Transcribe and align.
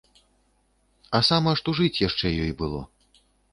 А 1.19 1.21
сама 1.29 1.53
што 1.61 1.77
жыць 1.81 2.01
яшчэ 2.07 2.35
ёй 2.49 2.53
было. 2.65 2.81